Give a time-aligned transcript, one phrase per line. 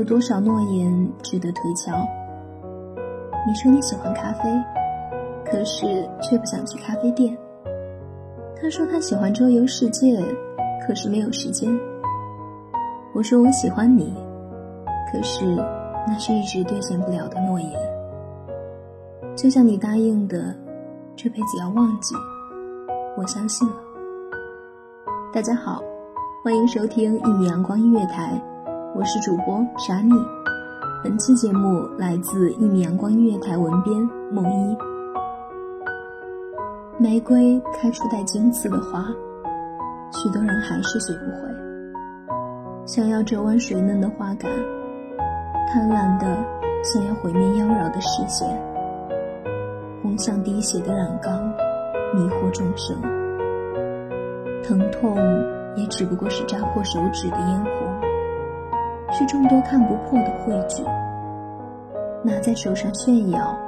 [0.00, 1.92] 有多少诺言值得推敲？
[3.46, 4.50] 你说你喜欢咖啡，
[5.44, 7.36] 可是却不想去咖啡店。
[8.56, 10.18] 他说他喜欢周游世界，
[10.86, 11.70] 可是没有时间。
[13.12, 14.16] 我说我喜欢你，
[15.12, 15.44] 可是
[16.06, 17.70] 那是一直兑现不了的诺言。
[19.36, 20.54] 就像你答应的，
[21.14, 22.14] 这辈子要忘记，
[23.18, 23.74] 我相信了。
[25.30, 25.82] 大家好，
[26.42, 28.42] 欢迎收听一米阳光音乐台。
[28.92, 30.10] 我是主播莎莉，
[31.02, 33.96] 本期节目来自一米阳光音乐台文编
[34.32, 34.76] 梦一。
[36.98, 39.06] 玫瑰开出带尖刺的花，
[40.12, 41.54] 许多人还是学不会。
[42.84, 44.50] 想要折弯水嫩的花杆，
[45.68, 46.26] 贪婪的
[46.82, 48.48] 想要毁灭妖娆的视线，
[50.02, 51.40] 红像滴血的染缸，
[52.12, 53.00] 迷惑众生。
[54.64, 55.16] 疼痛
[55.76, 57.70] 也只不过是扎破手指的烟火。
[59.12, 60.84] 是众多看不破的汇聚，
[62.22, 63.58] 拿在手上炫耀，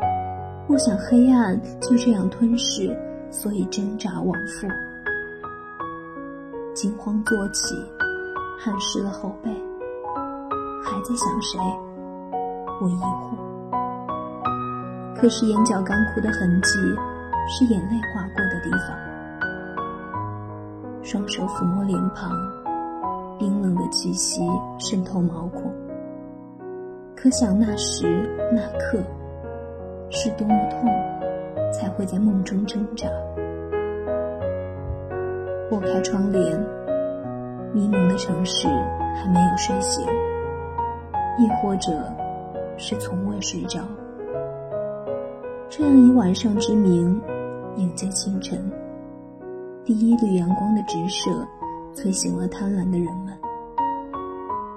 [0.67, 2.97] 不想黑暗就这样吞噬，
[3.31, 4.69] 所以挣扎往复。
[6.75, 7.75] 惊慌坐起，
[8.59, 9.51] 汗湿了后背，
[10.83, 11.59] 还在想谁？
[12.81, 13.37] 我疑惑。
[15.15, 16.79] 可是眼角干枯的痕迹，
[17.49, 18.97] 是眼泪划过的地方。
[21.03, 22.31] 双手抚摸脸庞。
[23.43, 24.41] 冰冷的气息
[24.79, 25.65] 渗透毛孔，
[27.17, 28.07] 可想那时
[28.53, 29.01] 那刻
[30.11, 30.89] 是多么痛，
[31.73, 33.09] 才会在梦中挣扎。
[35.69, 36.57] 拨开窗帘，
[37.73, 38.69] 迷蒙的城市
[39.17, 40.07] 还没有睡醒，
[41.37, 41.91] 亦或者
[42.77, 43.81] 是从未睡着。
[45.69, 47.21] 这样以晚上之名
[47.75, 48.71] 迎接清晨，
[49.85, 51.29] 第一缕阳光的直射。
[51.95, 53.33] 催醒了贪婪的人们。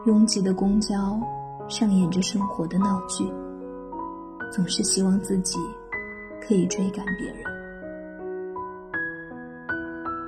[0.05, 1.19] 拥挤的公交
[1.67, 3.25] 上演着生活的闹剧，
[4.51, 5.57] 总是希望自己
[6.39, 7.37] 可以追赶别人。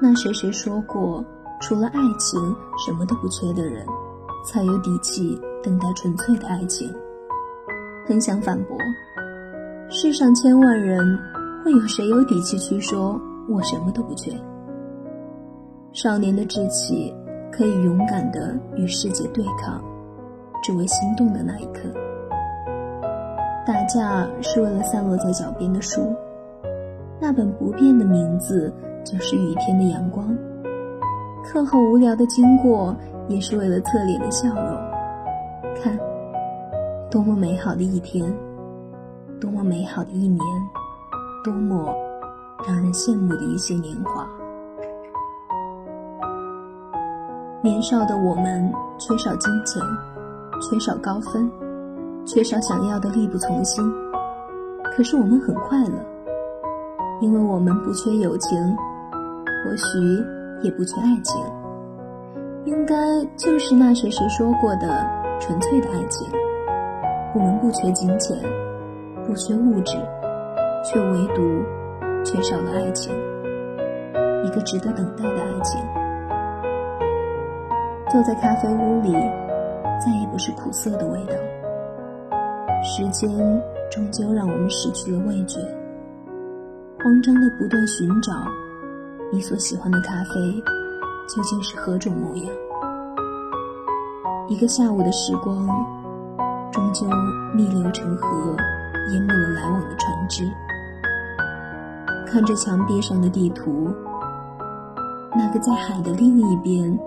[0.01, 1.23] 那谁谁说过，
[1.61, 2.39] 除了爱情
[2.85, 3.85] 什么都不缺的人，
[4.45, 6.91] 才有底气等待纯粹的爱情。
[8.07, 8.77] 很想反驳，
[9.89, 11.19] 世上千万人，
[11.63, 14.31] 会有谁有底气去说我什么都不缺？
[15.97, 17.11] 少年的志气，
[17.51, 19.83] 可以勇敢地与世界对抗，
[20.61, 21.89] 只为心动的那一刻。
[23.65, 26.15] 打架是为了散落在脚边的书，
[27.19, 28.71] 那本不变的名字
[29.03, 30.37] 就是雨天的阳光。
[31.43, 32.95] 课后无聊的经过，
[33.27, 34.79] 也是为了侧脸的笑容。
[35.81, 35.97] 看，
[37.09, 38.31] 多么美好的一天，
[39.41, 40.45] 多么美好的一年，
[41.43, 41.91] 多么
[42.67, 44.27] 让人羡慕的一些年华。
[47.63, 49.81] 年少的我们缺少金钱，
[50.61, 51.49] 缺少高分，
[52.23, 53.83] 缺少想要的力不从心。
[54.95, 55.93] 可是我们很快乐，
[57.19, 58.57] 因为我们不缺友情，
[59.63, 60.23] 或许
[60.61, 61.41] 也不缺爱情，
[62.65, 62.95] 应该
[63.35, 65.05] 就是那谁谁说过的
[65.39, 66.27] 纯粹的爱情。
[67.33, 68.37] 我们不缺金钱，
[69.25, 69.97] 不缺物质，
[70.85, 71.41] 却唯独
[72.23, 73.11] 缺少了爱情，
[74.45, 75.81] 一个值得等待的爱情。
[78.09, 79.11] 坐在咖啡屋里，
[79.99, 81.33] 再也不是苦涩的味道。
[82.81, 83.29] 时间
[83.91, 85.59] 终究让我们失去了味觉，
[87.03, 88.31] 慌张的不断寻找
[89.29, 90.39] 你所喜欢的咖啡
[91.27, 92.45] 究竟是何种模样。
[94.47, 95.67] 一个下午的时光，
[96.71, 97.05] 终究
[97.57, 98.55] 逆流成河，
[99.11, 100.49] 淹没了来往的船只。
[102.25, 103.93] 看着墙壁上的地图，
[105.35, 106.97] 那个在海的另一边。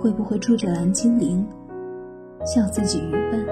[0.00, 1.46] 会不会住着蓝精灵？
[2.44, 3.46] 笑自己愚笨。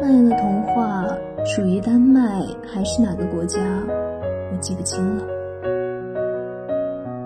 [0.00, 1.06] 那样的童话
[1.44, 3.60] 属于丹麦还是哪个国家？
[4.50, 5.24] 我记不清了。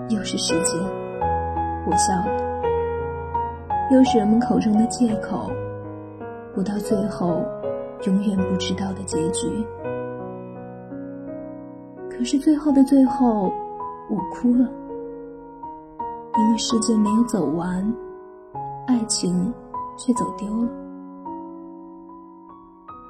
[0.09, 0.77] 又是时间，
[1.85, 2.47] 我笑了。
[3.91, 5.49] 又是人们口中的借口，
[6.53, 7.45] 不到最后，
[8.05, 9.47] 永远不知道的结局。
[12.09, 13.53] 可是最后的最后，
[14.09, 14.69] 我哭了，
[16.37, 17.83] 因为世界没有走完，
[18.87, 19.51] 爱情
[19.97, 20.69] 却走丢了。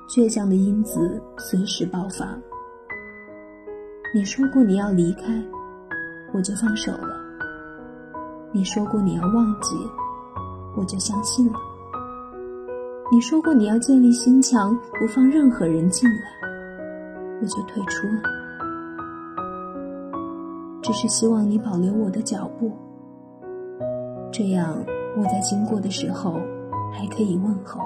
[0.08, 2.26] 倔强的因子随时爆发。
[4.16, 5.24] 你说过你要离开，
[6.34, 7.14] 我就放手了；
[8.54, 9.76] 你说过你要忘记，
[10.78, 11.60] 我就相信了；
[13.12, 16.16] 你说过你要建立心墙，不放任何人进来，
[17.42, 18.22] 我就退出了。
[20.82, 22.72] 只是希望你保留我的脚步，
[24.32, 24.78] 这样
[25.18, 26.34] 我在经过的时候
[26.92, 27.82] 还可以问候。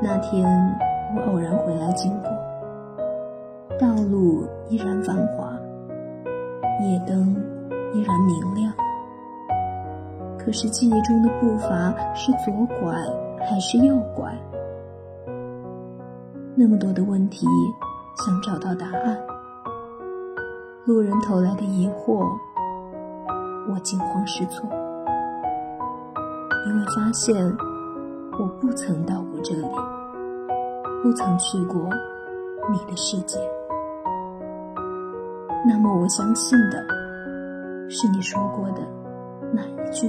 [0.00, 0.46] 那天
[1.14, 2.30] 我偶然回来经过，
[3.78, 5.52] 道路依然繁华，
[6.80, 7.34] 夜灯
[7.92, 8.72] 依然明亮。
[10.38, 12.92] 可是记忆中的步伐是左拐
[13.46, 14.32] 还是右拐？
[16.54, 17.46] 那么多的问题，
[18.24, 19.16] 想找到答案。
[20.84, 22.26] 路人投来的疑惑，
[23.68, 24.68] 我惊慌失措，
[26.66, 27.56] 因为发现。
[28.40, 29.68] 我不曾到过这里，
[31.02, 31.90] 不曾去过
[32.70, 33.36] 你的世界。
[35.66, 36.80] 那么，我相信的
[37.90, 38.82] 是你说过的
[39.52, 40.08] 那一句。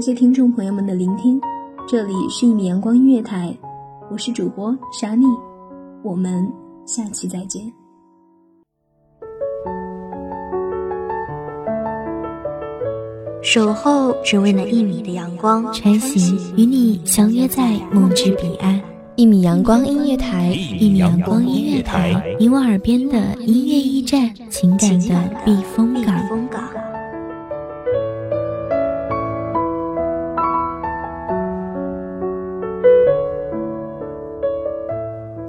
[0.00, 1.38] 感谢听众朋友们的聆听，
[1.86, 3.54] 这里是一米阳光音乐台，
[4.10, 5.26] 我是主播沙莉，
[6.02, 6.50] 我们
[6.86, 7.70] 下期再见。
[13.42, 18.80] 守候只为那一米的阳光，穿行与你相约在梦之彼岸。
[19.16, 20.48] 一米阳光音乐台，
[20.78, 26.79] 一米阳光音乐台，你我耳边的音乐驿站，情感的避风港。